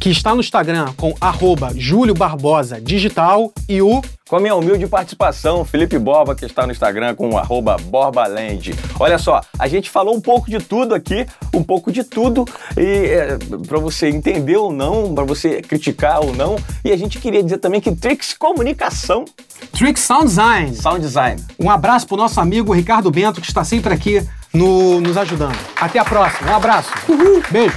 que 0.00 0.10
está 0.10 0.34
no 0.34 0.40
Instagram 0.40 0.92
com 0.96 1.14
arroba 1.20 1.70
Júlio 1.76 2.14
Barbosa 2.14 2.80
Digital 2.80 3.52
e 3.68 3.82
o 3.82 4.00
com 4.30 4.36
a 4.36 4.40
minha 4.40 4.54
humilde 4.54 4.86
participação, 4.86 5.64
Felipe 5.64 5.98
Borba, 5.98 6.36
que 6.36 6.44
está 6.44 6.64
no 6.64 6.70
Instagram 6.70 7.16
com 7.16 7.36
arroba 7.36 7.76
BorbaLand. 7.76 8.60
Olha 9.00 9.18
só, 9.18 9.40
a 9.58 9.66
gente 9.66 9.90
falou 9.90 10.14
um 10.14 10.20
pouco 10.20 10.48
de 10.48 10.60
tudo 10.60 10.94
aqui, 10.94 11.26
um 11.52 11.64
pouco 11.64 11.90
de 11.90 12.04
tudo, 12.04 12.44
e 12.76 13.08
é, 13.08 13.36
para 13.66 13.80
você 13.80 14.08
entender 14.08 14.56
ou 14.56 14.72
não, 14.72 15.12
para 15.12 15.24
você 15.24 15.60
criticar 15.60 16.20
ou 16.20 16.32
não. 16.32 16.54
E 16.84 16.92
a 16.92 16.96
gente 16.96 17.18
queria 17.18 17.42
dizer 17.42 17.58
também 17.58 17.80
que 17.80 17.90
Trix 17.90 18.32
Comunicação. 18.32 19.24
Trix 19.72 20.00
Sound 20.02 20.26
Design. 20.26 20.76
Sound 20.76 21.00
Design. 21.00 21.42
Um 21.58 21.68
abraço 21.68 22.06
pro 22.06 22.16
nosso 22.16 22.40
amigo 22.40 22.72
Ricardo 22.72 23.10
Bento, 23.10 23.40
que 23.40 23.48
está 23.48 23.64
sempre 23.64 23.92
aqui 23.92 24.24
no, 24.54 25.00
nos 25.00 25.16
ajudando. 25.16 25.58
Até 25.74 25.98
a 25.98 26.04
próxima. 26.04 26.52
Um 26.52 26.54
abraço. 26.54 26.90
Uhul. 27.08 27.42
Beijo. 27.50 27.76